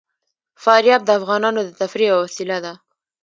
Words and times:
فاریاب 0.63 1.01
د 1.05 1.09
افغانانو 1.19 1.59
د 1.63 1.69
تفریح 1.81 2.07
یوه 2.11 2.21
وسیله 2.25 2.57
ده. 2.65 2.73